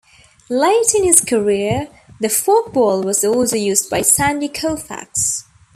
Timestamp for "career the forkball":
1.21-3.03